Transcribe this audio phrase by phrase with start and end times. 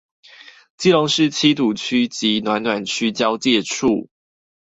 [0.77, 4.09] 基隆市七堵區及暖暖區交界處